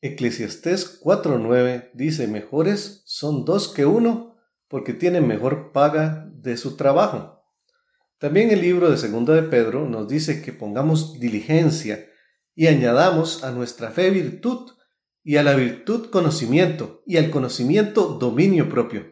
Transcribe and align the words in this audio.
Eclesiastés 0.00 1.00
4.9 1.00 1.90
dice, 1.94 2.28
mejores 2.28 3.02
son 3.04 3.44
dos 3.44 3.68
que 3.68 3.84
uno 3.84 4.36
porque 4.68 4.92
tienen 4.94 5.26
mejor 5.26 5.72
paga 5.72 6.30
de 6.32 6.56
su 6.56 6.76
trabajo. 6.76 7.42
También 8.18 8.50
el 8.50 8.60
libro 8.60 8.90
de 8.90 8.96
Segunda 8.96 9.34
de 9.34 9.42
Pedro 9.42 9.88
nos 9.88 10.08
dice 10.08 10.42
que 10.42 10.52
pongamos 10.52 11.18
diligencia 11.18 12.08
y 12.54 12.66
añadamos 12.66 13.44
a 13.44 13.50
nuestra 13.50 13.90
fe 13.90 14.10
virtud 14.10 14.72
y 15.22 15.36
a 15.36 15.42
la 15.42 15.54
virtud 15.54 16.10
conocimiento 16.10 17.02
y 17.06 17.16
al 17.16 17.30
conocimiento 17.30 18.18
dominio 18.20 18.68
propio. 18.68 19.06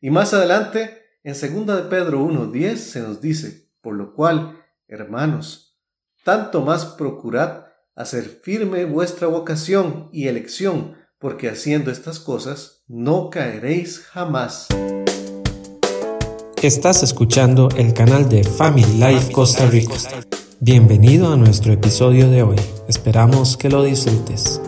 Y 0.00 0.10
más 0.10 0.34
adelante, 0.34 1.02
en 1.22 1.34
Segunda 1.34 1.76
de 1.76 1.88
Pedro 1.88 2.20
1.10 2.24 2.76
se 2.76 3.00
nos 3.00 3.20
dice, 3.20 3.70
por 3.80 3.94
lo 3.94 4.14
cual, 4.14 4.64
hermanos, 4.86 5.78
tanto 6.24 6.62
más 6.62 6.84
procurad 6.84 7.67
hacer 7.98 8.40
firme 8.44 8.84
vuestra 8.84 9.26
vocación 9.26 10.08
y 10.12 10.28
elección, 10.28 10.94
porque 11.18 11.48
haciendo 11.48 11.90
estas 11.90 12.20
cosas 12.20 12.84
no 12.86 13.28
caeréis 13.28 13.98
jamás. 13.98 14.68
Estás 16.62 17.02
escuchando 17.02 17.68
el 17.76 17.92
canal 17.94 18.28
de 18.28 18.44
Family 18.44 19.00
Life 19.00 19.32
Costa 19.32 19.66
Rica. 19.66 19.94
Bienvenido 20.60 21.32
a 21.32 21.36
nuestro 21.36 21.72
episodio 21.72 22.30
de 22.30 22.44
hoy. 22.44 22.56
Esperamos 22.86 23.56
que 23.56 23.68
lo 23.68 23.82
disfrutes. 23.82 24.60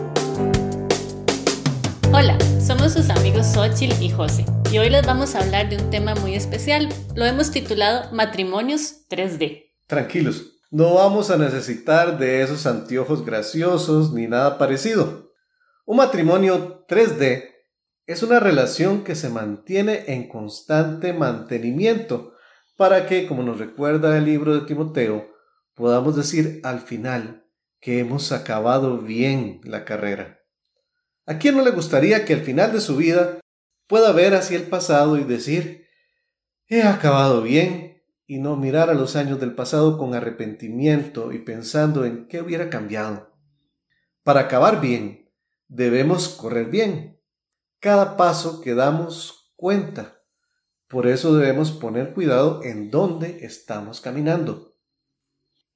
Hola, 2.11 2.37
somos 2.59 2.91
sus 2.91 3.09
amigos 3.09 3.47
Xochil 3.47 3.93
y 4.01 4.09
José 4.09 4.43
y 4.73 4.77
hoy 4.77 4.89
les 4.89 5.05
vamos 5.05 5.35
a 5.35 5.39
hablar 5.39 5.69
de 5.69 5.77
un 5.77 5.89
tema 5.89 6.15
muy 6.15 6.35
especial. 6.35 6.89
Lo 7.15 7.25
hemos 7.25 7.51
titulado 7.51 8.11
Matrimonios 8.11 9.07
3D. 9.09 9.71
Tranquilos, 9.87 10.60
no 10.71 10.93
vamos 10.93 11.29
a 11.29 11.37
necesitar 11.37 12.17
de 12.17 12.41
esos 12.41 12.65
anteojos 12.65 13.25
graciosos 13.25 14.13
ni 14.13 14.25
nada 14.27 14.57
parecido. 14.57 15.33
Un 15.85 15.97
matrimonio 15.97 16.85
3D 16.87 17.43
es 18.05 18.23
una 18.23 18.39
relación 18.39 19.03
que 19.03 19.15
se 19.15 19.29
mantiene 19.29 20.05
en 20.07 20.29
constante 20.29 21.11
mantenimiento 21.11 22.35
para 22.77 23.05
que, 23.05 23.27
como 23.27 23.43
nos 23.43 23.59
recuerda 23.59 24.17
el 24.17 24.23
libro 24.23 24.53
de 24.57 24.65
Timoteo, 24.65 25.27
podamos 25.75 26.15
decir 26.15 26.61
al 26.63 26.79
final 26.79 27.45
que 27.81 27.99
hemos 27.99 28.31
acabado 28.31 28.97
bien 28.97 29.59
la 29.65 29.83
carrera. 29.83 30.39
¿A 31.25 31.37
quién 31.37 31.57
no 31.57 31.63
le 31.63 31.71
gustaría 31.71 32.23
que 32.23 32.33
al 32.33 32.41
final 32.41 32.71
de 32.71 32.79
su 32.79 32.95
vida 32.95 33.41
pueda 33.87 34.13
ver 34.13 34.35
hacia 34.35 34.55
el 34.55 34.63
pasado 34.63 35.17
y 35.17 35.25
decir, 35.25 35.85
he 36.67 36.83
acabado 36.83 37.41
bien, 37.41 37.90
y 38.31 38.39
no 38.39 38.55
mirar 38.55 38.89
a 38.89 38.93
los 38.93 39.17
años 39.17 39.41
del 39.41 39.55
pasado 39.55 39.97
con 39.97 40.15
arrepentimiento 40.15 41.33
y 41.33 41.39
pensando 41.39 42.05
en 42.05 42.29
qué 42.29 42.39
hubiera 42.39 42.69
cambiado. 42.69 43.35
Para 44.23 44.39
acabar 44.39 44.79
bien, 44.79 45.29
debemos 45.67 46.29
correr 46.29 46.67
bien. 46.69 47.19
Cada 47.81 48.15
paso 48.15 48.61
que 48.61 48.73
damos 48.73 49.51
cuenta. 49.57 50.21
Por 50.87 51.07
eso 51.07 51.35
debemos 51.35 51.73
poner 51.73 52.13
cuidado 52.13 52.63
en 52.63 52.89
dónde 52.89 53.39
estamos 53.41 53.99
caminando. 53.99 54.77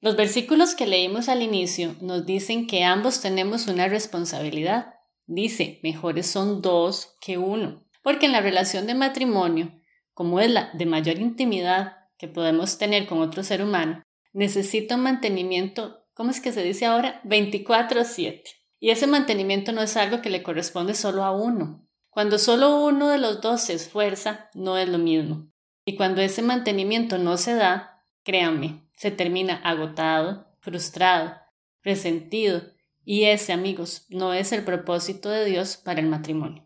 Los 0.00 0.16
versículos 0.16 0.74
que 0.74 0.86
leímos 0.86 1.28
al 1.28 1.42
inicio 1.42 1.94
nos 2.00 2.24
dicen 2.24 2.66
que 2.66 2.84
ambos 2.84 3.20
tenemos 3.20 3.66
una 3.66 3.86
responsabilidad. 3.86 4.94
Dice, 5.26 5.78
mejores 5.82 6.26
son 6.26 6.62
dos 6.62 7.18
que 7.20 7.36
uno, 7.36 7.86
porque 8.02 8.24
en 8.24 8.32
la 8.32 8.40
relación 8.40 8.86
de 8.86 8.94
matrimonio, 8.94 9.78
como 10.14 10.40
es 10.40 10.50
la 10.50 10.70
de 10.72 10.86
mayor 10.86 11.18
intimidad, 11.18 12.05
que 12.18 12.28
podemos 12.28 12.78
tener 12.78 13.06
con 13.06 13.20
otro 13.20 13.42
ser 13.42 13.62
humano 13.62 14.02
necesita 14.36 14.96
un 14.96 15.00
mantenimiento, 15.00 16.04
¿cómo 16.12 16.30
es 16.30 16.42
que 16.42 16.52
se 16.52 16.62
dice 16.62 16.84
ahora? 16.84 17.22
24/7. 17.24 18.50
Y 18.78 18.90
ese 18.90 19.06
mantenimiento 19.06 19.72
no 19.72 19.80
es 19.80 19.96
algo 19.96 20.20
que 20.20 20.28
le 20.28 20.42
corresponde 20.42 20.92
solo 20.92 21.24
a 21.24 21.32
uno. 21.32 21.88
Cuando 22.10 22.38
solo 22.38 22.84
uno 22.84 23.08
de 23.08 23.16
los 23.16 23.40
dos 23.40 23.62
se 23.62 23.72
esfuerza, 23.72 24.50
no 24.52 24.76
es 24.76 24.90
lo 24.90 24.98
mismo. 24.98 25.50
Y 25.86 25.96
cuando 25.96 26.20
ese 26.20 26.42
mantenimiento 26.42 27.16
no 27.16 27.38
se 27.38 27.54
da, 27.54 28.04
créanme, 28.24 28.86
se 28.94 29.10
termina 29.10 29.54
agotado, 29.64 30.46
frustrado, 30.60 31.34
resentido, 31.82 32.60
y 33.06 33.24
ese, 33.24 33.54
amigos, 33.54 34.04
no 34.10 34.34
es 34.34 34.52
el 34.52 34.64
propósito 34.64 35.30
de 35.30 35.46
Dios 35.46 35.78
para 35.78 36.00
el 36.00 36.08
matrimonio. 36.08 36.65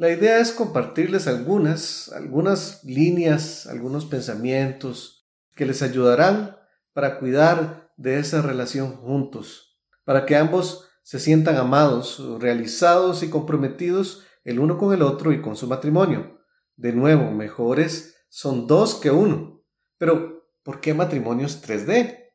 La 0.00 0.10
idea 0.10 0.38
es 0.38 0.52
compartirles 0.52 1.26
algunas, 1.26 2.10
algunas 2.14 2.82
líneas, 2.84 3.66
algunos 3.66 4.06
pensamientos 4.06 5.28
que 5.54 5.66
les 5.66 5.82
ayudarán 5.82 6.56
para 6.94 7.18
cuidar 7.18 7.92
de 7.98 8.18
esa 8.18 8.40
relación 8.40 8.96
juntos, 8.96 9.78
para 10.04 10.24
que 10.24 10.36
ambos 10.36 10.88
se 11.02 11.20
sientan 11.20 11.56
amados, 11.56 12.18
realizados 12.40 13.22
y 13.22 13.28
comprometidos 13.28 14.24
el 14.42 14.58
uno 14.58 14.78
con 14.78 14.94
el 14.94 15.02
otro 15.02 15.34
y 15.34 15.42
con 15.42 15.54
su 15.54 15.66
matrimonio. 15.66 16.40
De 16.76 16.94
nuevo, 16.94 17.30
mejores 17.30 18.16
son 18.30 18.66
dos 18.66 18.94
que 18.94 19.10
uno. 19.10 19.62
Pero, 19.98 20.46
¿por 20.62 20.80
qué 20.80 20.94
matrimonios 20.94 21.62
3D? 21.62 22.30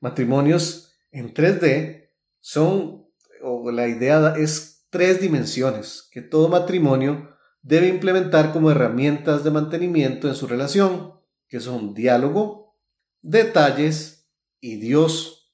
Matrimonios 0.00 0.94
en 1.10 1.34
3D 1.34 2.08
son, 2.38 3.06
o 3.42 3.70
la 3.70 3.86
idea 3.86 4.32
es 4.38 4.79
tres 4.90 5.20
dimensiones 5.20 6.08
que 6.12 6.20
todo 6.20 6.48
matrimonio 6.48 7.36
debe 7.62 7.88
implementar 7.88 8.52
como 8.52 8.70
herramientas 8.70 9.44
de 9.44 9.50
mantenimiento 9.50 10.28
en 10.28 10.34
su 10.34 10.46
relación, 10.46 11.14
que 11.48 11.60
son 11.60 11.94
diálogo, 11.94 12.76
detalles 13.22 14.28
y 14.60 14.76
Dios. 14.76 15.52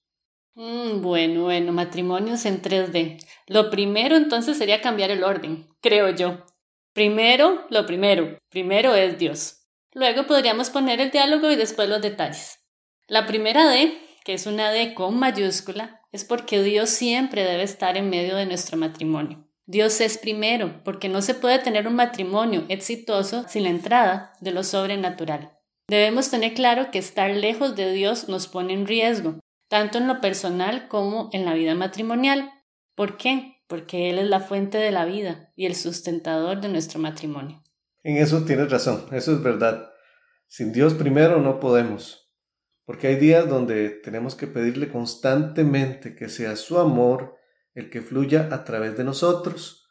Mm, 0.54 1.02
bueno, 1.02 1.44
bueno, 1.44 1.72
matrimonios 1.72 2.46
en 2.46 2.62
3D. 2.62 3.18
Lo 3.46 3.70
primero 3.70 4.16
entonces 4.16 4.56
sería 4.56 4.80
cambiar 4.80 5.10
el 5.10 5.24
orden, 5.24 5.68
creo 5.80 6.10
yo. 6.10 6.44
Primero, 6.92 7.66
lo 7.68 7.84
primero. 7.84 8.38
Primero 8.48 8.94
es 8.94 9.18
Dios. 9.18 9.66
Luego 9.92 10.26
podríamos 10.26 10.70
poner 10.70 11.00
el 11.00 11.10
diálogo 11.10 11.50
y 11.50 11.56
después 11.56 11.88
los 11.88 12.00
detalles. 12.00 12.60
La 13.06 13.26
primera 13.26 13.68
D, 13.68 13.98
que 14.24 14.34
es 14.34 14.46
una 14.46 14.70
D 14.70 14.94
con 14.94 15.18
mayúscula, 15.18 15.95
es 16.12 16.24
porque 16.24 16.62
Dios 16.62 16.90
siempre 16.90 17.44
debe 17.44 17.62
estar 17.62 17.96
en 17.96 18.10
medio 18.10 18.36
de 18.36 18.46
nuestro 18.46 18.76
matrimonio. 18.76 19.46
Dios 19.66 20.00
es 20.00 20.16
primero, 20.16 20.82
porque 20.84 21.08
no 21.08 21.22
se 21.22 21.34
puede 21.34 21.58
tener 21.58 21.88
un 21.88 21.96
matrimonio 21.96 22.64
exitoso 22.68 23.44
sin 23.48 23.64
la 23.64 23.70
entrada 23.70 24.32
de 24.40 24.52
lo 24.52 24.62
sobrenatural. 24.62 25.58
Debemos 25.88 26.30
tener 26.30 26.54
claro 26.54 26.90
que 26.90 26.98
estar 26.98 27.30
lejos 27.30 27.74
de 27.74 27.92
Dios 27.92 28.28
nos 28.28 28.46
pone 28.46 28.74
en 28.74 28.86
riesgo, 28.86 29.40
tanto 29.68 29.98
en 29.98 30.06
lo 30.06 30.20
personal 30.20 30.88
como 30.88 31.30
en 31.32 31.44
la 31.44 31.54
vida 31.54 31.74
matrimonial. 31.74 32.50
¿Por 32.94 33.16
qué? 33.16 33.62
Porque 33.66 34.10
Él 34.10 34.18
es 34.18 34.26
la 34.26 34.40
fuente 34.40 34.78
de 34.78 34.92
la 34.92 35.04
vida 35.04 35.52
y 35.56 35.66
el 35.66 35.74
sustentador 35.74 36.60
de 36.60 36.68
nuestro 36.68 37.00
matrimonio. 37.00 37.62
En 38.04 38.18
eso 38.18 38.44
tienes 38.44 38.70
razón, 38.70 39.06
eso 39.12 39.32
es 39.32 39.42
verdad. 39.42 39.90
Sin 40.46 40.72
Dios 40.72 40.94
primero 40.94 41.40
no 41.40 41.58
podemos. 41.58 42.25
Porque 42.86 43.08
hay 43.08 43.16
días 43.16 43.48
donde 43.48 43.90
tenemos 43.90 44.36
que 44.36 44.46
pedirle 44.46 44.88
constantemente 44.88 46.14
que 46.14 46.28
sea 46.28 46.54
su 46.54 46.78
amor 46.78 47.36
el 47.74 47.90
que 47.90 48.00
fluya 48.00 48.48
a 48.52 48.64
través 48.64 48.96
de 48.96 49.02
nosotros. 49.02 49.90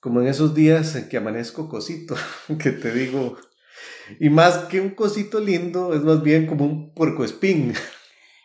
Como 0.00 0.20
en 0.20 0.26
esos 0.26 0.54
días 0.54 0.96
en 0.96 1.08
que 1.08 1.16
amanezco 1.16 1.68
cosito, 1.68 2.16
que 2.62 2.72
te 2.72 2.92
digo, 2.92 3.38
y 4.18 4.28
más 4.28 4.64
que 4.64 4.80
un 4.80 4.90
cosito 4.90 5.38
lindo, 5.38 5.94
es 5.94 6.02
más 6.02 6.22
bien 6.22 6.46
como 6.46 6.64
un 6.64 6.92
puercoespín. 6.94 7.74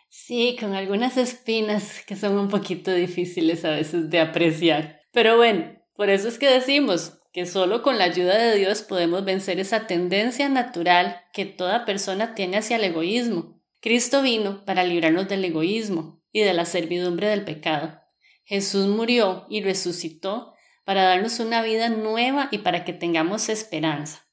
Sí, 0.08 0.56
con 0.58 0.74
algunas 0.74 1.16
espinas 1.16 2.04
que 2.06 2.14
son 2.14 2.38
un 2.38 2.48
poquito 2.48 2.92
difíciles 2.92 3.64
a 3.64 3.70
veces 3.70 4.10
de 4.10 4.20
apreciar. 4.20 5.00
Pero 5.12 5.36
bueno, 5.36 5.76
por 5.96 6.08
eso 6.08 6.28
es 6.28 6.38
que 6.38 6.48
decimos 6.48 7.18
que 7.32 7.46
solo 7.46 7.82
con 7.82 7.98
la 7.98 8.04
ayuda 8.04 8.38
de 8.38 8.56
Dios 8.56 8.82
podemos 8.82 9.24
vencer 9.24 9.58
esa 9.58 9.86
tendencia 9.86 10.48
natural 10.48 11.20
que 11.32 11.46
toda 11.46 11.84
persona 11.84 12.34
tiene 12.34 12.58
hacia 12.58 12.76
el 12.76 12.84
egoísmo 12.84 13.55
Cristo 13.86 14.20
vino 14.20 14.64
para 14.64 14.82
librarnos 14.82 15.28
del 15.28 15.44
egoísmo 15.44 16.20
y 16.32 16.40
de 16.40 16.52
la 16.54 16.64
servidumbre 16.64 17.28
del 17.28 17.44
pecado. 17.44 18.00
Jesús 18.42 18.88
murió 18.88 19.46
y 19.48 19.62
resucitó 19.62 20.54
para 20.84 21.04
darnos 21.04 21.38
una 21.38 21.62
vida 21.62 21.88
nueva 21.88 22.48
y 22.50 22.58
para 22.58 22.84
que 22.84 22.92
tengamos 22.92 23.48
esperanza. 23.48 24.26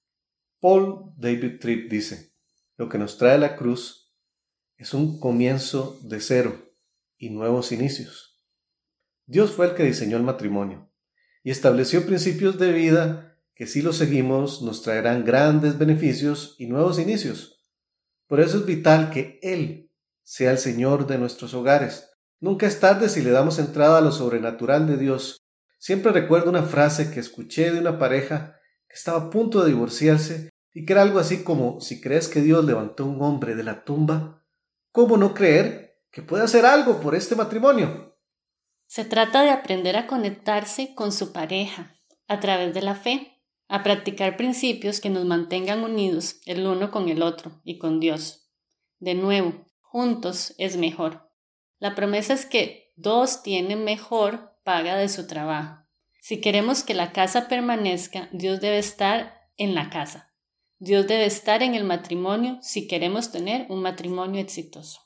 Paul 0.59 1.13
David 1.17 1.59
Tripp 1.59 1.87
dice, 1.87 2.33
lo 2.77 2.89
que 2.89 2.97
nos 2.97 3.19
trae 3.19 3.37
la 3.37 3.55
cruz 3.55 4.11
es 4.75 4.95
un 4.95 5.19
comienzo 5.19 5.99
de 6.01 6.19
cero 6.19 6.73
y 7.15 7.29
nuevos 7.29 7.71
inicios. 7.71 8.43
Dios 9.27 9.51
fue 9.51 9.67
el 9.67 9.75
que 9.75 9.83
diseñó 9.83 10.17
el 10.17 10.23
matrimonio 10.23 10.91
y 11.43 11.51
estableció 11.51 12.07
principios 12.07 12.57
de 12.57 12.71
vida 12.71 13.37
que 13.53 13.67
si 13.67 13.83
los 13.83 13.97
seguimos 13.97 14.63
nos 14.63 14.81
traerán 14.81 15.23
grandes 15.23 15.77
beneficios 15.77 16.55
y 16.57 16.65
nuevos 16.65 16.97
inicios. 16.97 17.62
Por 18.27 18.39
eso 18.39 18.57
es 18.57 18.65
vital 18.65 19.09
que 19.09 19.39
Él 19.41 19.91
sea 20.23 20.51
el 20.51 20.57
Señor 20.57 21.07
de 21.07 21.17
nuestros 21.17 21.53
hogares. 21.53 22.11
Nunca 22.39 22.67
es 22.67 22.79
tarde 22.79 23.09
si 23.09 23.21
le 23.21 23.31
damos 23.31 23.59
entrada 23.59 23.97
a 23.97 24.01
lo 24.01 24.11
sobrenatural 24.11 24.87
de 24.87 24.97
Dios. 24.97 25.43
Siempre 25.77 26.11
recuerdo 26.11 26.49
una 26.49 26.63
frase 26.63 27.11
que 27.11 27.19
escuché 27.19 27.71
de 27.71 27.79
una 27.79 27.99
pareja 27.99 28.59
que 28.87 28.95
estaba 28.95 29.17
a 29.17 29.29
punto 29.29 29.61
de 29.61 29.71
divorciarse 29.71 30.49
y 30.73 30.85
que 30.85 30.93
era 30.93 31.01
algo 31.01 31.19
así 31.19 31.43
como 31.43 31.79
si 31.81 32.01
crees 32.01 32.27
que 32.27 32.41
Dios 32.41 32.65
levantó 32.65 33.05
un 33.05 33.21
hombre 33.21 33.55
de 33.55 33.63
la 33.63 33.83
tumba, 33.83 34.43
¿cómo 34.91 35.17
no 35.17 35.33
creer 35.33 35.99
que 36.11 36.21
puede 36.21 36.43
hacer 36.43 36.65
algo 36.65 36.99
por 36.99 37.15
este 37.15 37.35
matrimonio? 37.35 38.17
Se 38.87 39.05
trata 39.05 39.41
de 39.41 39.49
aprender 39.49 39.97
a 39.97 40.07
conectarse 40.07 40.93
con 40.95 41.11
su 41.11 41.33
pareja 41.33 41.95
a 42.27 42.39
través 42.39 42.73
de 42.73 42.81
la 42.81 42.95
fe, 42.95 43.32
a 43.67 43.83
practicar 43.83 44.37
principios 44.37 45.01
que 45.01 45.09
nos 45.09 45.25
mantengan 45.25 45.83
unidos 45.83 46.41
el 46.45 46.65
uno 46.65 46.91
con 46.91 47.09
el 47.09 47.21
otro 47.21 47.61
y 47.63 47.77
con 47.77 47.99
Dios. 47.99 48.49
De 48.99 49.15
nuevo, 49.15 49.65
juntos 49.81 50.53
es 50.57 50.77
mejor. 50.77 51.29
La 51.79 51.95
promesa 51.95 52.33
es 52.33 52.45
que 52.45 52.91
dos 52.95 53.43
tienen 53.43 53.83
mejor 53.83 54.57
paga 54.63 54.95
de 54.95 55.09
su 55.09 55.27
trabajo. 55.27 55.83
Si 56.21 56.39
queremos 56.39 56.83
que 56.83 56.93
la 56.93 57.11
casa 57.11 57.47
permanezca, 57.47 58.29
Dios 58.31 58.61
debe 58.61 58.77
estar 58.77 59.33
en 59.57 59.75
la 59.75 59.89
casa. 59.89 60.33
Dios 60.79 61.07
debe 61.07 61.25
estar 61.25 61.63
en 61.63 61.75
el 61.75 61.83
matrimonio 61.83 62.59
si 62.61 62.87
queremos 62.87 63.31
tener 63.31 63.65
un 63.69 63.81
matrimonio 63.81 64.41
exitoso. 64.41 65.01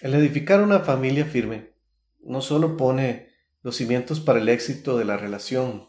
El 0.00 0.14
edificar 0.14 0.62
una 0.62 0.80
familia 0.80 1.24
firme 1.24 1.74
no 2.20 2.40
solo 2.42 2.76
pone 2.76 3.28
los 3.62 3.76
cimientos 3.76 4.20
para 4.20 4.38
el 4.38 4.48
éxito 4.48 4.98
de 4.98 5.04
la 5.04 5.16
relación, 5.16 5.88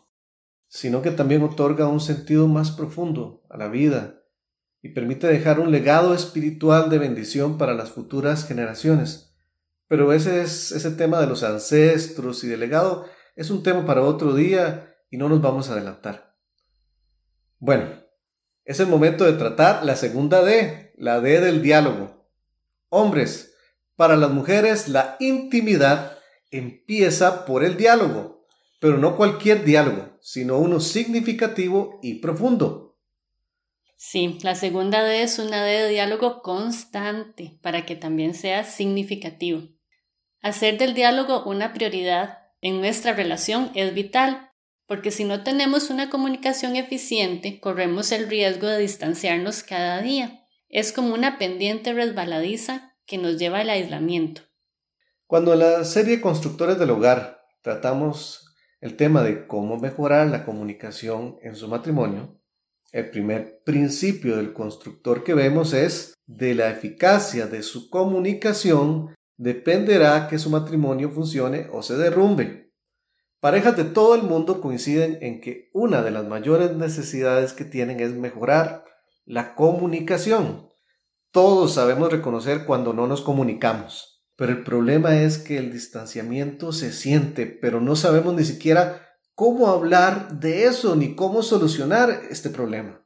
sino 0.67 1.01
que 1.01 1.11
también 1.11 1.43
otorga 1.43 1.87
un 1.87 1.99
sentido 1.99 2.47
más 2.47 2.71
profundo 2.71 3.43
a 3.49 3.57
la 3.57 3.67
vida 3.67 4.23
y 4.81 4.89
permite 4.89 5.27
dejar 5.27 5.59
un 5.59 5.71
legado 5.71 6.13
espiritual 6.13 6.89
de 6.89 6.99
bendición 6.99 7.57
para 7.57 7.73
las 7.73 7.91
futuras 7.91 8.45
generaciones. 8.45 9.35
Pero 9.87 10.11
ese 10.13 10.41
es 10.41 10.71
ese 10.71 10.91
tema 10.91 11.19
de 11.19 11.27
los 11.27 11.43
ancestros 11.43 12.43
y 12.43 12.47
del 12.47 12.59
legado 12.59 13.05
es 13.35 13.49
un 13.49 13.63
tema 13.63 13.85
para 13.85 14.01
otro 14.01 14.33
día 14.33 14.95
y 15.09 15.17
no 15.17 15.29
nos 15.29 15.41
vamos 15.41 15.69
a 15.69 15.73
adelantar. 15.73 16.35
Bueno, 17.59 17.85
es 18.65 18.79
el 18.79 18.87
momento 18.87 19.23
de 19.23 19.33
tratar 19.33 19.85
la 19.85 19.95
segunda 19.95 20.43
D, 20.43 20.93
la 20.97 21.21
D 21.21 21.39
del 21.39 21.61
diálogo. 21.61 22.29
Hombres, 22.89 23.55
para 23.95 24.15
las 24.15 24.31
mujeres 24.31 24.89
la 24.89 25.15
intimidad 25.19 26.17
empieza 26.51 27.45
por 27.45 27.63
el 27.63 27.77
diálogo, 27.77 28.36
pero 28.79 28.97
no 28.97 29.17
cualquier 29.17 29.63
diálogo, 29.63 30.17
sino 30.21 30.57
uno 30.57 30.79
significativo 30.79 31.99
y 32.01 32.15
profundo. 32.15 32.97
Sí, 33.95 34.37
la 34.43 34.53
segunda 34.53 35.03
D 35.03 35.23
es 35.23 35.39
una 35.39 35.63
D 35.63 35.83
de 35.83 35.89
diálogo 35.89 36.43
constante 36.43 37.57
para 37.63 37.85
que 37.85 37.95
también 37.95 38.35
sea 38.35 38.63
significativo. 38.63 39.63
Hacer 40.41 40.77
del 40.77 40.93
diálogo 40.93 41.43
una 41.45 41.73
prioridad 41.73 42.37
en 42.61 42.79
nuestra 42.79 43.13
relación 43.13 43.71
es 43.73 43.93
vital, 43.95 44.51
porque 44.85 45.09
si 45.09 45.23
no 45.23 45.43
tenemos 45.43 45.89
una 45.89 46.11
comunicación 46.11 46.75
eficiente, 46.75 47.59
corremos 47.59 48.11
el 48.11 48.29
riesgo 48.29 48.67
de 48.67 48.77
distanciarnos 48.77 49.63
cada 49.63 50.01
día. 50.01 50.45
Es 50.69 50.91
como 50.91 51.15
una 51.15 51.39
pendiente 51.39 51.93
resbaladiza 51.93 52.95
que 53.05 53.17
nos 53.17 53.37
lleva 53.37 53.59
al 53.59 53.69
aislamiento. 53.71 54.43
Cuando 55.25 55.53
en 55.53 55.59
la 55.59 55.83
serie 55.85 56.21
Constructores 56.21 56.77
del 56.77 56.91
Hogar 56.91 57.41
tratamos 57.61 58.46
el 58.79 58.95
tema 58.95 59.23
de 59.23 59.47
cómo 59.47 59.77
mejorar 59.77 60.27
la 60.27 60.45
comunicación 60.45 61.37
en 61.41 61.55
su 61.55 61.67
matrimonio, 61.67 62.39
el 62.91 63.09
primer 63.09 63.61
principio 63.65 64.37
del 64.37 64.53
constructor 64.53 65.23
que 65.23 65.33
vemos 65.33 65.73
es 65.73 66.13
de 66.25 66.55
la 66.55 66.69
eficacia 66.69 67.47
de 67.47 67.61
su 67.63 67.89
comunicación 67.89 69.13
dependerá 69.37 70.27
que 70.27 70.39
su 70.39 70.49
matrimonio 70.49 71.09
funcione 71.09 71.67
o 71.71 71.83
se 71.83 71.97
derrumbe. 71.97 72.73
Parejas 73.39 73.77
de 73.77 73.83
todo 73.83 74.15
el 74.15 74.23
mundo 74.23 74.61
coinciden 74.61 75.19
en 75.21 75.41
que 75.41 75.69
una 75.73 76.01
de 76.01 76.11
las 76.11 76.25
mayores 76.25 76.75
necesidades 76.75 77.53
que 77.53 77.65
tienen 77.65 77.99
es 77.99 78.13
mejorar 78.13 78.83
la 79.25 79.53
comunicación. 79.53 80.69
Todos 81.31 81.73
sabemos 81.73 82.11
reconocer 82.11 82.65
cuando 82.65 82.93
no 82.93 83.05
nos 83.05 83.21
comunicamos, 83.21 84.16
pero 84.37 84.53
el 84.53 84.63
problema 84.63 85.21
es 85.21 85.39
que 85.39 85.57
el 85.57 85.73
distanciamiento 85.73 86.71
se 86.71 86.93
siente, 86.93 87.47
pero 87.47 87.81
no 87.81 87.95
sabemos 87.97 88.35
ni 88.35 88.45
siquiera 88.45 89.01
cómo 89.33 89.67
hablar 89.67 90.39
de 90.39 90.65
eso 90.65 90.95
ni 90.95 91.15
cómo 91.15 91.43
solucionar 91.43 92.21
este 92.29 92.49
problema. 92.49 93.05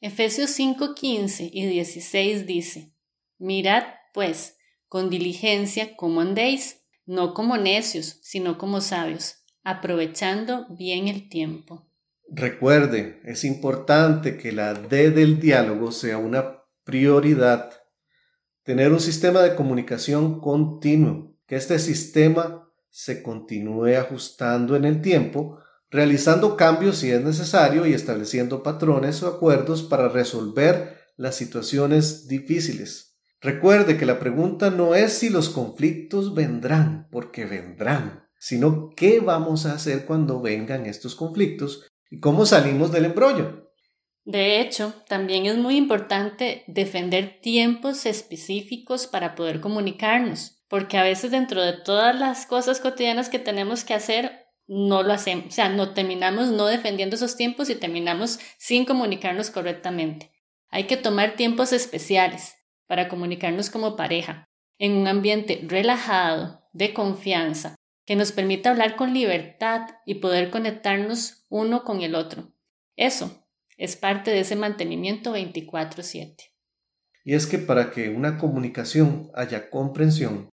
Efesios 0.00 0.50
5, 0.50 0.94
15 0.94 1.50
y 1.52 1.66
16 1.66 2.46
dice, 2.46 2.94
Mirad, 3.38 3.84
pues, 4.12 4.56
con 4.88 5.10
diligencia 5.10 5.96
cómo 5.96 6.20
andéis, 6.20 6.82
no 7.04 7.34
como 7.34 7.56
necios, 7.56 8.18
sino 8.22 8.58
como 8.58 8.80
sabios, 8.80 9.44
aprovechando 9.62 10.66
bien 10.70 11.08
el 11.08 11.28
tiempo. 11.28 11.86
Recuerde, 12.28 13.20
es 13.24 13.44
importante 13.44 14.36
que 14.36 14.52
la 14.52 14.74
D 14.74 15.10
del 15.10 15.38
diálogo 15.38 15.92
sea 15.92 16.18
una 16.18 16.62
prioridad. 16.84 17.70
Tener 18.66 18.92
un 18.92 18.98
sistema 18.98 19.42
de 19.42 19.54
comunicación 19.54 20.40
continuo, 20.40 21.36
que 21.46 21.54
este 21.54 21.78
sistema 21.78 22.68
se 22.90 23.22
continúe 23.22 23.94
ajustando 23.96 24.74
en 24.74 24.84
el 24.84 25.02
tiempo, 25.02 25.60
realizando 25.88 26.56
cambios 26.56 26.96
si 26.96 27.12
es 27.12 27.22
necesario 27.22 27.86
y 27.86 27.92
estableciendo 27.92 28.64
patrones 28.64 29.22
o 29.22 29.28
acuerdos 29.28 29.84
para 29.84 30.08
resolver 30.08 30.98
las 31.16 31.36
situaciones 31.36 32.26
difíciles. 32.26 33.16
Recuerde 33.40 33.96
que 33.96 34.04
la 34.04 34.18
pregunta 34.18 34.70
no 34.70 34.96
es 34.96 35.12
si 35.12 35.30
los 35.30 35.48
conflictos 35.48 36.34
vendrán, 36.34 37.06
porque 37.12 37.44
vendrán, 37.44 38.24
sino 38.36 38.90
qué 38.96 39.20
vamos 39.20 39.64
a 39.66 39.74
hacer 39.74 40.06
cuando 40.06 40.42
vengan 40.42 40.86
estos 40.86 41.14
conflictos 41.14 41.86
y 42.10 42.18
cómo 42.18 42.44
salimos 42.44 42.90
del 42.90 43.04
embrollo. 43.04 43.65
De 44.26 44.60
hecho, 44.60 44.92
también 45.08 45.46
es 45.46 45.56
muy 45.56 45.76
importante 45.76 46.64
defender 46.66 47.38
tiempos 47.40 48.06
específicos 48.06 49.06
para 49.06 49.36
poder 49.36 49.60
comunicarnos, 49.60 50.60
porque 50.66 50.98
a 50.98 51.04
veces 51.04 51.30
dentro 51.30 51.62
de 51.62 51.74
todas 51.74 52.18
las 52.18 52.44
cosas 52.44 52.80
cotidianas 52.80 53.28
que 53.28 53.38
tenemos 53.38 53.84
que 53.84 53.94
hacer, 53.94 54.48
no 54.66 55.04
lo 55.04 55.12
hacemos, 55.12 55.46
o 55.46 55.50
sea, 55.52 55.68
no 55.68 55.94
terminamos 55.94 56.48
no 56.48 56.66
defendiendo 56.66 57.14
esos 57.14 57.36
tiempos 57.36 57.70
y 57.70 57.76
terminamos 57.76 58.40
sin 58.58 58.84
comunicarnos 58.84 59.50
correctamente. 59.50 60.32
Hay 60.70 60.88
que 60.88 60.96
tomar 60.96 61.36
tiempos 61.36 61.72
especiales, 61.72 62.56
para 62.88 63.06
comunicarnos 63.06 63.70
como 63.70 63.94
pareja, 63.94 64.44
en 64.78 64.94
un 64.96 65.06
ambiente 65.06 65.60
relajado, 65.68 66.64
de 66.72 66.92
confianza, 66.92 67.76
que 68.04 68.16
nos 68.16 68.32
permita 68.32 68.70
hablar 68.70 68.96
con 68.96 69.14
libertad 69.14 69.82
y 70.04 70.16
poder 70.16 70.50
conectarnos 70.50 71.44
uno 71.48 71.84
con 71.84 72.02
el 72.02 72.16
otro. 72.16 72.52
Eso 72.96 73.45
es 73.76 73.96
parte 73.96 74.30
de 74.30 74.40
ese 74.40 74.56
mantenimiento 74.56 75.32
24/7. 75.32 76.52
Y 77.24 77.34
es 77.34 77.46
que 77.46 77.58
para 77.58 77.90
que 77.90 78.08
una 78.08 78.38
comunicación 78.38 79.30
haya 79.34 79.70
comprensión, 79.70 80.48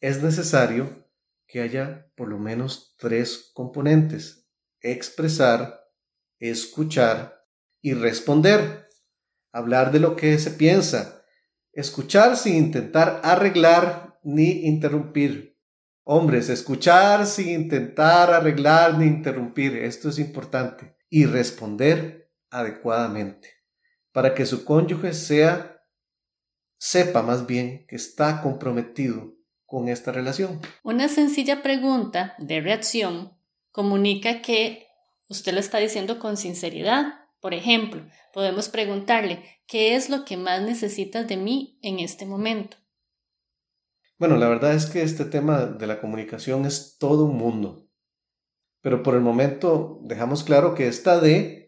es 0.00 0.22
necesario 0.22 1.08
que 1.46 1.60
haya 1.60 2.10
por 2.16 2.28
lo 2.28 2.38
menos 2.38 2.94
tres 2.98 3.50
componentes. 3.54 4.48
Expresar, 4.80 5.80
escuchar 6.38 7.44
y 7.80 7.94
responder. 7.94 8.88
Hablar 9.52 9.92
de 9.92 10.00
lo 10.00 10.16
que 10.16 10.38
se 10.38 10.50
piensa, 10.50 11.22
Escuchar 11.74 12.36
sin 12.36 12.56
intentar 12.56 13.22
arreglar 13.24 14.18
ni 14.22 14.66
interrumpir. 14.66 15.58
Hombres, 16.04 16.50
escuchar 16.50 17.24
sin 17.26 17.48
intentar 17.48 18.30
arreglar 18.30 18.98
ni 18.98 19.06
interrumpir. 19.06 19.78
Esto 19.78 20.10
es 20.10 20.18
importante. 20.18 20.96
Y 21.08 21.24
responder 21.24 22.21
adecuadamente. 22.52 23.48
Para 24.12 24.34
que 24.34 24.46
su 24.46 24.64
cónyuge 24.64 25.12
sea, 25.12 25.82
sepa 26.78 27.22
más 27.22 27.46
bien 27.46 27.86
que 27.88 27.96
está 27.96 28.40
comprometido 28.42 29.34
con 29.66 29.88
esta 29.88 30.12
relación. 30.12 30.60
Una 30.84 31.08
sencilla 31.08 31.62
pregunta 31.62 32.34
de 32.38 32.60
reacción 32.60 33.36
comunica 33.72 34.42
que 34.42 34.86
usted 35.28 35.52
lo 35.52 35.60
está 35.60 35.78
diciendo 35.78 36.20
con 36.20 36.36
sinceridad 36.36 37.22
por 37.42 37.54
ejemplo, 37.54 38.02
podemos 38.32 38.68
preguntarle, 38.68 39.42
¿qué 39.66 39.96
es 39.96 40.08
lo 40.08 40.24
que 40.24 40.36
más 40.36 40.62
necesitas 40.62 41.26
de 41.26 41.36
mí 41.36 41.76
en 41.82 41.98
este 41.98 42.24
momento? 42.24 42.76
Bueno, 44.16 44.36
la 44.36 44.48
verdad 44.48 44.74
es 44.74 44.86
que 44.86 45.02
este 45.02 45.24
tema 45.24 45.66
de 45.66 45.88
la 45.88 46.00
comunicación 46.00 46.66
es 46.66 46.98
todo 46.98 47.24
un 47.24 47.36
mundo. 47.36 47.88
Pero 48.80 49.02
por 49.02 49.16
el 49.16 49.22
momento 49.22 49.98
dejamos 50.04 50.44
claro 50.44 50.76
que 50.76 50.86
esta 50.86 51.18
D 51.18 51.61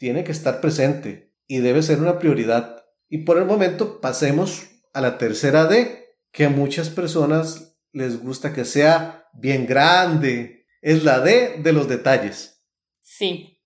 tiene 0.00 0.24
que 0.24 0.32
estar 0.32 0.60
presente 0.60 1.34
y 1.46 1.58
debe 1.58 1.82
ser 1.82 2.00
una 2.00 2.18
prioridad. 2.18 2.84
Y 3.08 3.18
por 3.18 3.36
el 3.38 3.44
momento 3.44 4.00
pasemos 4.00 4.62
a 4.94 5.00
la 5.00 5.18
tercera 5.18 5.66
D, 5.66 6.16
que 6.32 6.46
a 6.46 6.50
muchas 6.50 6.88
personas 6.88 7.76
les 7.92 8.20
gusta 8.20 8.52
que 8.52 8.64
sea 8.64 9.28
bien 9.34 9.66
grande. 9.66 10.66
Es 10.80 11.04
la 11.04 11.20
D 11.20 11.60
de 11.62 11.72
los 11.72 11.86
detalles. 11.86 12.64
Sí, 13.02 13.60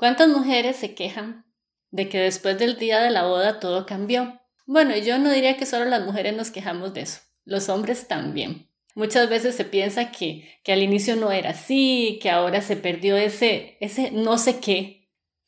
¿Cuántas 0.00 0.28
mujeres 0.28 0.76
se 0.76 0.94
quejan 0.94 1.44
de 1.90 2.08
que 2.08 2.18
después 2.18 2.58
del 2.58 2.78
día 2.78 3.00
de 3.00 3.10
la 3.10 3.26
boda 3.26 3.60
todo 3.60 3.84
cambió? 3.84 4.40
Bueno, 4.64 4.96
yo 4.96 5.18
no 5.18 5.30
diría 5.30 5.58
que 5.58 5.66
solo 5.66 5.84
las 5.84 6.06
mujeres 6.06 6.34
nos 6.34 6.50
quejamos 6.50 6.94
de 6.94 7.02
eso, 7.02 7.20
los 7.44 7.68
hombres 7.68 8.08
también. 8.08 8.70
Muchas 8.94 9.28
veces 9.28 9.54
se 9.56 9.66
piensa 9.66 10.10
que, 10.10 10.58
que 10.64 10.72
al 10.72 10.82
inicio 10.82 11.16
no 11.16 11.30
era 11.32 11.50
así, 11.50 12.18
que 12.22 12.30
ahora 12.30 12.62
se 12.62 12.76
perdió 12.76 13.18
ese, 13.18 13.76
ese 13.80 14.10
no 14.10 14.38
sé 14.38 14.58
qué 14.60 14.99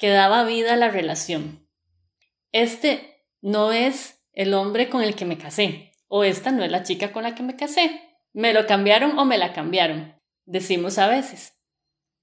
que 0.03 0.09
daba 0.09 0.43
vida 0.43 0.73
a 0.73 0.77
la 0.77 0.89
relación. 0.89 1.65
Este 2.51 3.25
no 3.41 3.71
es 3.71 4.21
el 4.33 4.53
hombre 4.53 4.89
con 4.89 5.01
el 5.01 5.15
que 5.15 5.25
me 5.25 5.39
casé, 5.39 5.93
o 6.09 6.25
esta 6.25 6.51
no 6.51 6.65
es 6.65 6.73
la 6.73 6.83
chica 6.83 7.13
con 7.13 7.23
la 7.23 7.37
que 7.37 7.45
me 7.45 7.55
casé. 7.55 8.01
Me 8.33 8.53
lo 8.53 8.67
cambiaron 8.67 9.17
o 9.17 9.25
me 9.25 9.39
la 9.39 9.53
cambiaron. 9.53 10.21
decimos 10.45 10.99
a 10.99 11.07
veces. 11.07 11.53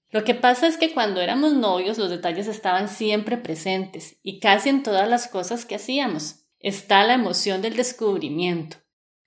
Lo 0.10 0.26
que 0.26 0.36
pasa 0.36 0.68
es 0.68 0.76
que 0.76 0.94
cuando 0.94 1.22
éramos 1.22 1.54
novios 1.54 1.98
los 1.98 2.10
detalles 2.10 2.48
estaban 2.48 2.90
siempre 2.90 3.38
presentes 3.38 4.20
y 4.24 4.42
casi 4.42 4.68
en 4.68 4.84
todas 4.84 5.08
las 5.08 5.30
cosas 5.30 5.64
que 5.64 5.76
hacíamos. 5.76 6.50
Está 6.60 7.06
la 7.06 7.14
emoción 7.14 7.62
del 7.62 7.78
descubrimiento. 7.78 8.76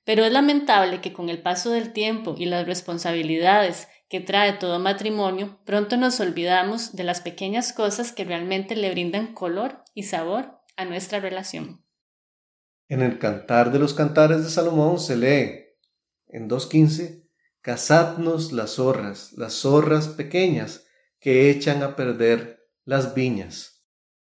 Pero 0.05 0.27
es 0.27 0.33
lamentable 0.33 1.01
que 1.01 1.15
con 1.15 1.31
el 1.31 1.41
paso 1.41 1.71
del 1.71 1.95
tiempo 1.95 2.35
y 2.37 2.45
las 2.45 2.67
responsabilidades 2.67 3.89
que 4.13 4.21
trae 4.21 4.53
todo 4.53 4.79
matrimonio, 4.79 5.59
pronto 5.65 5.97
nos 5.97 6.21
olvidamos 6.21 6.95
de 6.95 7.03
las 7.03 7.23
pequeñas 7.23 7.73
cosas 7.73 8.13
que 8.13 8.25
realmente 8.25 8.77
le 8.77 8.91
brindan 8.91 9.33
color 9.33 9.83
y 9.95 10.03
sabor 10.03 10.61
a 10.77 10.85
nuestra 10.85 11.19
relación. 11.19 11.83
En 12.89 13.01
el 13.01 13.19
Cantar 13.19 13.73
de 13.73 13.79
los 13.79 13.95
Cantares 13.95 14.45
de 14.45 14.51
Salomón 14.51 15.01
se 15.01 15.17
lee 15.17 15.65
en 16.27 16.47
2.15 16.47 17.27
Cazadnos 17.63 18.53
las 18.53 18.73
zorras, 18.73 19.33
las 19.33 19.55
zorras 19.55 20.09
pequeñas 20.09 20.85
que 21.19 21.49
echan 21.49 21.83
a 21.83 21.97
perder 21.97 22.69
las 22.85 23.15
viñas. 23.15 23.83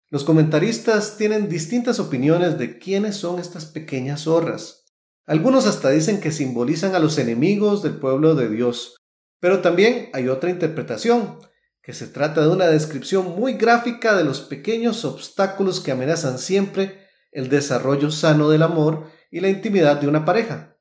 Los 0.10 0.26
comentaristas 0.26 1.16
tienen 1.16 1.48
distintas 1.48 2.02
opiniones 2.02 2.58
de 2.58 2.80
quiénes 2.80 3.16
son 3.16 3.40
estas 3.40 3.66
pequeñas 3.66 4.24
zorras. 4.24 4.84
Algunos 5.26 5.68
hasta 5.68 5.90
dicen 5.90 6.20
que 6.20 6.34
simbolizan 6.34 6.96
a 6.96 7.00
los 7.00 7.18
enemigos 7.18 7.82
del 7.82 7.98
pueblo 7.98 8.36
de 8.36 8.50
Dios, 8.50 8.99
pero 9.40 9.62
también 9.62 10.10
hay 10.14 10.28
otra 10.28 10.50
interpretación, 10.50 11.40
que 11.82 11.94
se 11.94 12.08
trata 12.08 12.42
de 12.42 12.50
una 12.50 12.68
descripción 12.68 13.40
muy 13.40 13.54
gráfica 13.54 14.16
de 14.16 14.24
los 14.24 14.42
pequeños 14.42 15.06
obstáculos 15.06 15.80
que 15.80 15.92
amenazan 15.92 16.38
siempre 16.38 17.08
el 17.32 17.50
desarrollo 17.50 18.12
sano 18.12 18.50
del 18.50 18.64
amor 18.64 19.10
y 19.32 19.40
la 19.40 19.50
intimidad 19.50 19.98
de 19.98 20.08
una 20.08 20.26
pareja. 20.26 20.78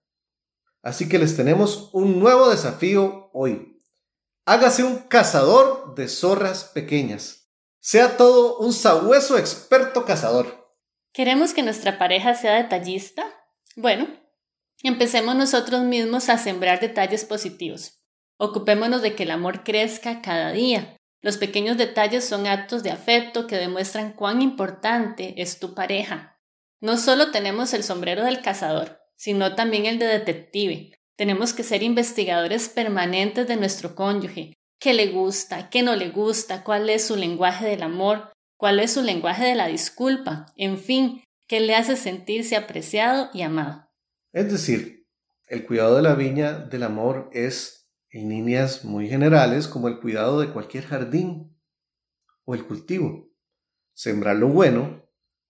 Así 0.83 1.09
que 1.09 1.19
les 1.19 1.37
tenemos 1.37 1.91
un 1.93 2.19
nuevo 2.19 2.51
desafío 2.51 3.31
hoy. 3.33 3.81
Hágase 4.45 4.85
un 4.85 4.99
cazador 4.99 5.95
de 5.95 6.09
zorras 6.09 6.65
pequeñas. 6.65 7.51
Sea 7.81 8.17
todo 8.17 8.59
un 8.59 8.73
sabueso 8.73 9.39
experto 9.39 10.05
cazador. 10.05 10.75
¿Queremos 11.13 11.53
que 11.53 11.63
nuestra 11.63 11.99
pareja 11.99 12.35
sea 12.35 12.55
detallista? 12.55 13.25
Bueno, 13.77 14.09
empecemos 14.83 15.37
nosotros 15.37 15.83
mismos 15.83 16.29
a 16.29 16.39
sembrar 16.39 16.81
detalles 16.81 17.25
positivos. 17.25 17.98
Ocupémonos 18.39 19.03
de 19.03 19.15
que 19.15 19.25
el 19.25 19.31
amor 19.31 19.65
crezca 19.65 20.23
cada 20.23 20.53
día. 20.53 20.97
Los 21.21 21.37
pequeños 21.37 21.77
detalles 21.77 22.25
son 22.25 22.47
actos 22.47 22.83
de 22.83 22.91
afecto 22.91 23.47
que 23.47 23.57
demuestran 23.57 24.13
cuán 24.13 24.41
importante 24.41 25.43
es 25.43 25.59
tu 25.59 25.75
pareja. 25.75 26.41
No 26.81 26.97
solo 26.97 27.33
tenemos 27.33 27.75
el 27.75 27.83
sombrero 27.83 28.25
del 28.25 28.41
cazador, 28.41 29.01
sino 29.17 29.57
también 29.57 29.87
el 29.87 29.99
de 29.99 30.07
detective. 30.07 30.93
Tenemos 31.17 31.53
que 31.53 31.65
ser 31.65 31.83
investigadores 31.83 32.69
permanentes 32.69 33.49
de 33.49 33.57
nuestro 33.57 33.97
cónyuge. 33.97 34.55
¿Qué 34.79 34.95
le 34.95 35.09
gusta? 35.09 35.71
¿Qué 35.71 35.83
no 35.83 35.97
le 35.97 36.11
gusta? 36.11 36.63
¿Cuál 36.63 36.89
es 36.89 37.05
su 37.05 37.17
lenguaje 37.17 37.67
del 37.67 37.83
amor? 37.83 38.31
¿Cuál 38.57 38.79
es 38.79 38.93
su 38.93 39.03
lenguaje 39.03 39.45
de 39.45 39.57
la 39.57 39.67
disculpa? 39.67 40.47
En 40.55 40.79
fin, 40.79 41.25
¿qué 41.49 41.59
le 41.59 41.75
hace 41.75 41.97
sentirse 41.97 42.55
apreciado 42.55 43.31
y 43.35 43.43
amado? 43.43 43.89
Es 44.33 44.53
decir, 44.53 45.07
el 45.49 45.67
cuidado 45.67 45.97
de 45.97 46.03
la 46.03 46.15
viña 46.15 46.53
del 46.53 46.85
amor 46.85 47.29
es, 47.33 47.78
en 48.11 48.29
líneas 48.29 48.85
muy 48.85 49.09
generales, 49.09 49.69
como 49.69 49.89
el 49.89 50.01
cuidado 50.01 50.41
de 50.41 50.53
cualquier 50.53 50.85
jardín 50.85 51.57
o 52.45 52.55
el 52.55 52.67
cultivo. 52.67 53.31
Sembrar 53.95 54.37
lo 54.37 54.49
bueno, 54.49 55.05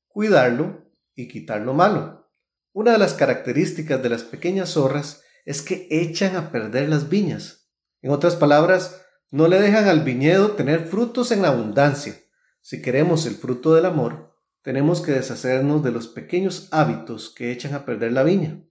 cuidarlo 0.09 0.91
y 1.15 1.29
quitar 1.29 1.61
lo 1.61 1.75
malo. 1.75 2.31
Una 2.73 2.93
de 2.93 2.99
las 2.99 3.15
características 3.15 4.03
de 4.03 4.09
las 4.09 4.23
pequeñas 4.23 4.71
zorras 4.71 5.23
es 5.45 5.63
que 5.63 5.87
echan 5.91 6.37
a 6.37 6.51
perder 6.51 6.89
las 6.89 7.09
viñas. 7.09 7.71
En 8.03 8.11
otras 8.11 8.37
palabras, 8.37 9.05
no 9.31 9.49
le 9.49 9.61
dejan 9.61 9.87
al 9.89 10.01
viñedo 10.01 10.53
tener 10.53 10.87
frutos 10.87 11.33
en 11.33 11.45
abundancia. 11.45 12.15
Si 12.61 12.81
queremos 12.83 13.27
el 13.27 13.35
fruto 13.35 13.75
del 13.75 13.87
amor, 13.87 14.37
tenemos 14.63 15.01
que 15.01 15.13
deshacernos 15.13 15.83
de 15.83 15.93
los 15.93 16.09
pequeños 16.09 16.69
hábitos 16.71 17.33
que 17.35 17.53
echan 17.53 17.75
a 17.75 17.85
perder 17.85 18.13
la 18.13 18.23
viña. 18.23 18.63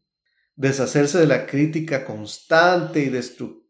Deshacerse 0.55 1.17
de 1.19 1.27
la 1.27 1.45
crítica 1.45 2.05
constante 2.05 3.01
y 3.01 3.09
destructiva, 3.09 3.66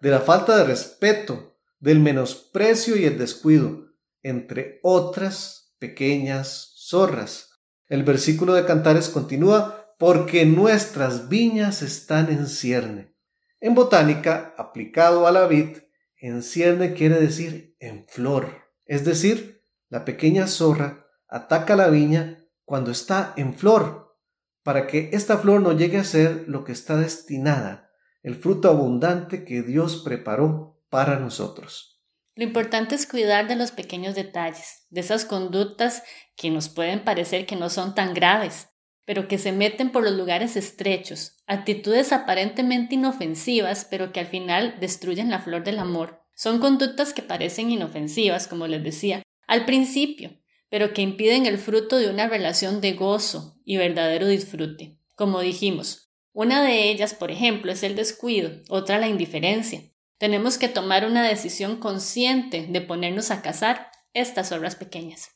de 0.00 0.10
la 0.10 0.20
falta 0.20 0.56
de 0.56 0.64
respeto, 0.64 1.56
del 1.78 2.00
menosprecio 2.00 2.96
y 2.96 3.04
el 3.04 3.18
descuido, 3.18 3.86
entre 4.22 4.80
otras 4.82 5.74
pequeñas 5.78 6.72
zorras. 6.76 7.50
El 7.86 8.02
versículo 8.02 8.54
de 8.54 8.66
Cantares 8.66 9.08
continúa, 9.08 9.94
porque 9.98 10.44
nuestras 10.44 11.28
viñas 11.28 11.82
están 11.82 12.30
en 12.30 12.46
cierne. 12.46 13.14
En 13.60 13.74
botánica, 13.74 14.54
aplicado 14.58 15.26
a 15.26 15.32
la 15.32 15.46
vid, 15.46 15.78
en 16.16 16.42
cierne 16.42 16.94
quiere 16.94 17.20
decir 17.20 17.76
en 17.78 18.06
flor, 18.08 18.64
es 18.86 19.04
decir, 19.04 19.62
la 19.88 20.04
pequeña 20.04 20.48
zorra 20.48 21.06
ataca 21.28 21.76
la 21.76 21.88
viña 21.88 22.44
cuando 22.64 22.90
está 22.90 23.34
en 23.36 23.54
flor, 23.54 24.16
para 24.64 24.86
que 24.86 25.10
esta 25.12 25.38
flor 25.38 25.60
no 25.60 25.72
llegue 25.72 25.98
a 25.98 26.04
ser 26.04 26.44
lo 26.48 26.64
que 26.64 26.72
está 26.72 26.96
destinada, 26.96 27.87
el 28.28 28.34
fruto 28.34 28.68
abundante 28.68 29.46
que 29.46 29.62
Dios 29.62 30.02
preparó 30.04 30.82
para 30.90 31.18
nosotros. 31.18 32.02
Lo 32.34 32.44
importante 32.44 32.94
es 32.94 33.06
cuidar 33.06 33.48
de 33.48 33.56
los 33.56 33.72
pequeños 33.72 34.14
detalles, 34.14 34.86
de 34.90 35.00
esas 35.00 35.24
conductas 35.24 36.02
que 36.36 36.50
nos 36.50 36.68
pueden 36.68 37.04
parecer 37.04 37.46
que 37.46 37.56
no 37.56 37.70
son 37.70 37.94
tan 37.94 38.12
graves, 38.12 38.68
pero 39.06 39.28
que 39.28 39.38
se 39.38 39.52
meten 39.52 39.92
por 39.92 40.04
los 40.04 40.12
lugares 40.12 40.56
estrechos, 40.56 41.38
actitudes 41.46 42.12
aparentemente 42.12 42.96
inofensivas, 42.96 43.86
pero 43.90 44.12
que 44.12 44.20
al 44.20 44.26
final 44.26 44.76
destruyen 44.78 45.30
la 45.30 45.38
flor 45.38 45.64
del 45.64 45.78
amor. 45.78 46.20
Son 46.34 46.60
conductas 46.60 47.14
que 47.14 47.22
parecen 47.22 47.70
inofensivas, 47.70 48.46
como 48.46 48.66
les 48.66 48.84
decía, 48.84 49.22
al 49.46 49.64
principio, 49.64 50.38
pero 50.68 50.92
que 50.92 51.00
impiden 51.00 51.46
el 51.46 51.56
fruto 51.56 51.96
de 51.96 52.10
una 52.10 52.28
relación 52.28 52.82
de 52.82 52.92
gozo 52.92 53.58
y 53.64 53.78
verdadero 53.78 54.26
disfrute. 54.26 54.98
Como 55.14 55.40
dijimos, 55.40 56.07
una 56.38 56.62
de 56.62 56.88
ellas, 56.88 57.14
por 57.14 57.32
ejemplo, 57.32 57.72
es 57.72 57.82
el 57.82 57.96
descuido, 57.96 58.52
otra 58.68 59.00
la 59.00 59.08
indiferencia, 59.08 59.82
tenemos 60.18 60.56
que 60.56 60.68
tomar 60.68 61.04
una 61.04 61.26
decisión 61.26 61.80
consciente 61.80 62.68
de 62.70 62.80
ponernos 62.80 63.32
a 63.32 63.42
cazar 63.42 63.90
estas 64.14 64.52
obras 64.52 64.76
pequeñas. 64.76 65.30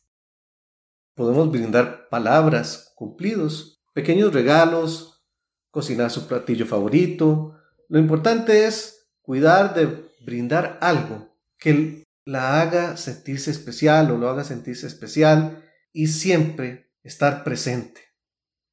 Podemos 1.16 1.50
brindar 1.50 2.08
palabras, 2.08 2.92
cumplidos, 2.94 3.82
pequeños 3.92 4.32
regalos, 4.32 5.24
cocinar 5.72 6.08
su 6.12 6.28
platillo 6.28 6.66
favorito. 6.66 7.56
Lo 7.88 7.98
importante 7.98 8.66
es 8.66 9.10
cuidar 9.22 9.74
de 9.74 10.08
brindar 10.24 10.78
algo 10.80 11.34
que 11.58 12.04
la 12.24 12.60
haga 12.60 12.96
sentirse 12.96 13.50
especial 13.50 14.08
o 14.12 14.18
lo 14.18 14.28
haga 14.28 14.44
sentirse 14.44 14.86
especial 14.86 15.68
y 15.92 16.06
siempre 16.06 16.92
estar 17.02 17.42
presente. 17.42 18.02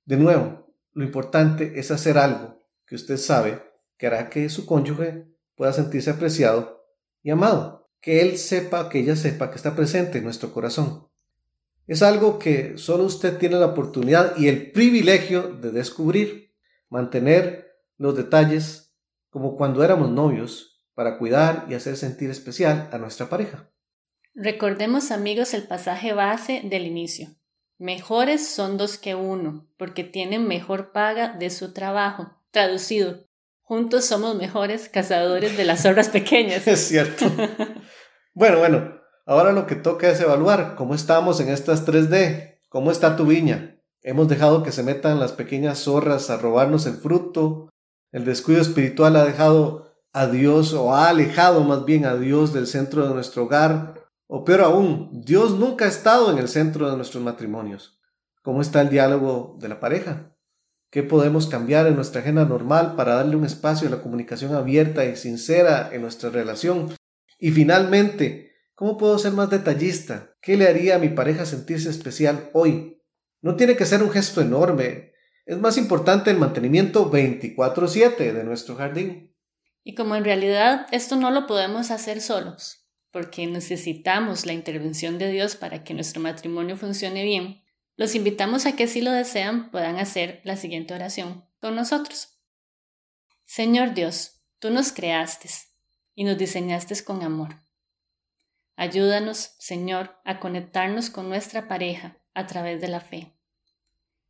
De 0.06 0.16
nuevo, 0.16 0.69
lo 1.00 1.06
importante 1.06 1.80
es 1.80 1.92
hacer 1.92 2.18
algo 2.18 2.62
que 2.86 2.96
usted 2.96 3.16
sabe 3.16 3.64
que 3.98 4.08
hará 4.08 4.30
que 4.30 4.50
su 4.50 4.66
cónyuge 4.66 5.30
pueda 5.56 5.72
sentirse 5.72 6.10
apreciado 6.10 6.86
y 7.24 7.30
amado, 7.30 7.90
que 8.02 8.20
Él 8.22 8.38
sepa, 8.38 8.90
que 8.90 9.00
ella 9.00 9.16
sepa 9.16 9.50
que 9.50 9.56
está 9.56 9.78
presente 9.78 10.18
en 10.18 10.26
nuestro 10.26 10.52
corazón. 10.52 11.08
Es 11.88 12.04
algo 12.04 12.38
que 12.38 12.78
solo 12.78 13.06
usted 13.06 13.38
tiene 13.38 13.56
la 13.56 13.68
oportunidad 13.68 14.36
y 14.36 14.50
el 14.50 14.74
privilegio 14.74 15.44
de 15.44 15.72
descubrir, 15.72 16.54
mantener 16.90 17.78
los 17.96 18.18
detalles 18.18 18.94
como 19.30 19.56
cuando 19.56 19.86
éramos 19.86 20.12
novios 20.12 20.84
para 20.96 21.18
cuidar 21.18 21.66
y 21.70 21.76
hacer 21.76 21.96
sentir 21.96 22.30
especial 22.30 22.90
a 22.92 22.98
nuestra 22.98 23.30
pareja. 23.30 23.72
Recordemos 24.36 25.12
amigos 25.12 25.54
el 25.54 25.66
pasaje 25.66 26.12
base 26.12 26.62
del 26.66 26.86
inicio. 26.86 27.39
Mejores 27.80 28.48
son 28.48 28.78
dos 28.78 28.98
que 28.98 29.16
uno, 29.16 29.66
porque 29.78 30.04
tienen 30.04 30.48
mejor 30.48 30.92
paga 30.92 31.30
de 31.30 31.50
su 31.50 31.74
trabajo. 31.74 32.32
Traducido, 32.52 33.24
Juntos 33.70 34.06
somos 34.06 34.36
mejores 34.36 34.90
cazadores 34.90 35.56
de 35.56 35.64
las 35.64 35.84
zorras 35.84 36.10
pequeñas. 36.10 36.66
es 36.68 36.88
cierto. 36.88 37.26
bueno, 38.34 38.58
bueno, 38.58 38.96
ahora 39.28 39.52
lo 39.52 39.68
que 39.68 39.76
toca 39.76 40.10
es 40.10 40.20
evaluar 40.20 40.74
cómo 40.76 40.96
estamos 40.96 41.40
en 41.40 41.50
estas 41.50 41.86
3D. 41.86 42.62
¿Cómo 42.68 42.90
está 42.90 43.16
tu 43.16 43.28
viña? 43.28 43.80
Hemos 44.02 44.28
dejado 44.28 44.64
que 44.64 44.72
se 44.72 44.82
metan 44.82 45.20
las 45.20 45.34
pequeñas 45.34 45.84
zorras 45.84 46.32
a 46.32 46.38
robarnos 46.38 46.88
el 46.88 46.96
fruto. 46.96 47.70
El 48.12 48.26
descuido 48.26 48.60
espiritual 48.60 49.16
ha 49.18 49.24
dejado 49.24 49.94
a 50.14 50.26
Dios 50.26 50.74
o 50.74 50.96
ha 50.96 51.08
alejado 51.08 51.64
más 51.64 51.86
bien 51.86 52.06
a 52.06 52.16
Dios 52.16 52.54
del 52.54 52.66
centro 52.66 53.08
de 53.08 53.14
nuestro 53.14 53.44
hogar. 53.44 53.99
O 54.32 54.46
peor 54.46 54.62
aún, 54.62 55.10
Dios 55.26 55.58
nunca 55.58 55.86
ha 55.86 55.88
estado 55.88 56.30
en 56.32 56.38
el 56.38 56.48
centro 56.48 56.88
de 56.88 56.96
nuestros 56.96 57.24
matrimonios. 57.24 58.00
¿Cómo 58.44 58.62
está 58.62 58.80
el 58.80 58.90
diálogo 58.90 59.58
de 59.60 59.70
la 59.70 59.80
pareja? 59.80 60.36
¿Qué 60.92 61.02
podemos 61.02 61.48
cambiar 61.48 61.88
en 61.88 61.96
nuestra 61.96 62.22
agenda 62.22 62.46
normal 62.46 62.96
para 62.96 63.16
darle 63.16 63.38
un 63.38 63.44
espacio 63.44 63.88
a 63.88 63.92
la 63.92 64.04
comunicación 64.04 64.54
abierta 64.54 65.04
y 65.04 65.16
sincera 65.16 65.90
en 65.92 66.04
nuestra 66.04 66.30
relación? 66.30 66.94
Y 67.40 67.50
finalmente, 67.50 68.52
¿cómo 68.76 68.98
puedo 68.98 69.18
ser 69.18 69.32
más 69.32 69.50
detallista? 69.50 70.36
¿Qué 70.44 70.58
le 70.58 70.68
haría 70.68 70.98
a 70.98 71.00
mi 71.00 71.10
pareja 71.10 71.48
sentirse 71.48 71.90
especial 71.90 72.52
hoy? 72.54 73.02
No 73.42 73.56
tiene 73.56 73.76
que 73.76 73.88
ser 73.88 74.04
un 74.04 74.12
gesto 74.12 74.42
enorme. 74.42 75.14
Es 75.48 75.58
más 75.58 75.76
importante 75.76 76.30
el 76.30 76.38
mantenimiento 76.38 77.10
24/7 77.10 78.32
de 78.32 78.44
nuestro 78.44 78.76
jardín. 78.76 79.36
Y 79.84 79.96
como 79.96 80.16
en 80.16 80.24
realidad 80.24 80.86
esto 80.92 81.16
no 81.16 81.32
lo 81.32 81.48
podemos 81.48 81.90
hacer 81.90 82.22
solos, 82.22 82.79
porque 83.12 83.48
necesitamos 83.48 84.46
la 84.46 84.54
intervención 84.54 85.18
de 85.18 85.32
Dios 85.32 85.56
para 85.56 85.84
que 85.84 85.94
nuestro 85.94 86.22
matrimonio 86.22 86.78
funcione 86.78 87.24
bien, 87.24 87.64
los 87.96 88.16
invitamos 88.16 88.66
a 88.66 88.76
que 88.76 88.88
si 88.88 89.02
lo 89.02 89.12
desean 89.12 89.72
puedan 89.72 89.98
hacer 89.98 90.42
la 90.44 90.56
siguiente 90.56 90.94
oración 90.94 91.46
con 91.60 91.76
nosotros. 91.76 92.40
Señor 93.46 93.94
Dios, 93.94 94.42
tú 94.60 94.70
nos 94.70 94.92
creaste 94.92 95.50
y 96.16 96.24
nos 96.24 96.38
diseñaste 96.38 97.04
con 97.04 97.24
amor. 97.24 97.62
Ayúdanos, 98.76 99.56
Señor, 99.60 100.16
a 100.24 100.40
conectarnos 100.40 101.10
con 101.10 101.28
nuestra 101.28 101.68
pareja 101.68 102.18
a 102.34 102.48
través 102.48 102.80
de 102.80 102.88
la 102.88 103.02
fe 103.02 103.36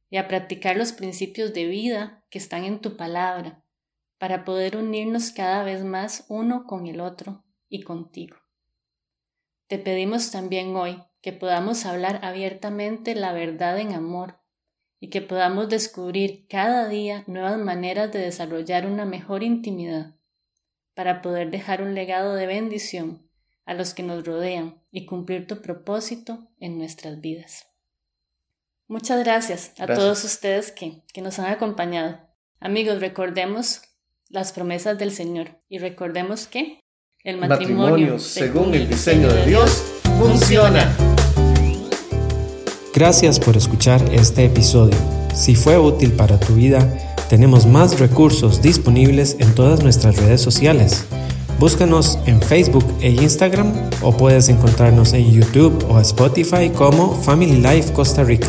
y 0.10 0.18
a 0.18 0.28
practicar 0.28 0.76
los 0.76 0.92
principios 0.92 1.54
de 1.54 1.66
vida 1.66 2.26
que 2.32 2.40
están 2.40 2.64
en 2.64 2.80
tu 2.80 2.98
palabra 2.98 3.64
para 4.18 4.44
poder 4.46 4.78
unirnos 4.78 5.32
cada 5.32 5.64
vez 5.64 5.84
más 5.84 6.26
uno 6.30 6.66
con 6.66 6.88
el 6.88 7.00
otro 7.00 7.44
y 7.68 7.84
contigo. 7.84 8.38
Te 9.70 9.78
pedimos 9.78 10.32
también 10.32 10.76
hoy 10.76 11.04
que 11.22 11.32
podamos 11.32 11.86
hablar 11.86 12.22
abiertamente 12.24 13.14
la 13.14 13.34
verdad 13.34 13.78
en 13.78 13.94
amor 13.94 14.40
y 15.00 15.12
que 15.12 15.22
podamos 15.22 15.70
descubrir 15.70 16.48
cada 16.48 16.90
día 16.90 17.24
nuevas 17.28 17.60
maneras 17.60 18.12
de 18.12 18.18
desarrollar 18.18 18.88
una 18.88 19.06
mejor 19.06 19.44
intimidad 19.44 20.16
para 20.96 21.22
poder 21.22 21.52
dejar 21.52 21.84
un 21.84 21.94
legado 21.94 22.34
de 22.34 22.48
bendición 22.48 23.30
a 23.64 23.76
los 23.76 23.94
que 23.94 24.02
nos 24.02 24.26
rodean 24.26 24.82
y 24.90 25.06
cumplir 25.06 25.46
tu 25.46 25.62
propósito 25.62 26.48
en 26.60 26.80
nuestras 26.80 27.22
vidas. 27.22 27.68
Muchas 28.88 29.24
gracias 29.24 29.74
a 29.78 29.86
todos 29.86 30.24
ustedes 30.24 30.72
que, 30.72 31.04
que 31.14 31.22
nos 31.22 31.38
han 31.38 31.46
acompañado. 31.46 32.20
Amigos, 32.60 33.02
recordemos 33.02 33.84
las 34.30 34.52
promesas 34.52 34.98
del 34.98 35.12
Señor 35.12 35.62
y 35.70 35.78
recordemos 35.78 36.48
que 36.48 36.80
el 37.26 37.38
matrimonio, 37.38 38.18
según 38.18 38.74
el 38.74 38.88
diseño 38.88 39.28
de 39.28 39.46
Dios, 39.46 39.84
funciona. 40.18 40.96
Gracias 42.94 43.42
por 43.42 43.58
escuchar 43.58 44.02
este 44.14 44.46
episodio. 44.46 44.96
Si 45.36 45.54
fue 45.54 45.78
útil 45.78 46.14
para 46.14 46.40
tu 46.40 46.54
vida, 46.54 46.80
tenemos 47.30 47.66
más 47.66 48.00
recursos 48.00 48.62
disponibles 48.62 49.36
en 49.40 49.54
todas 49.54 49.84
nuestras 49.84 50.16
redes 50.16 50.40
sociales. 50.40 51.06
Búscanos 51.60 52.18
en 52.26 52.42
Facebook 52.42 52.86
e 53.02 53.10
Instagram 53.10 53.74
o 54.02 54.16
puedes 54.16 54.48
encontrarnos 54.48 55.12
en 55.12 55.30
YouTube 55.30 55.86
o 55.90 56.00
Spotify 56.00 56.70
como 56.74 57.22
Family 57.22 57.58
Life 57.58 57.92
Costa 57.92 58.24
Rica. 58.24 58.48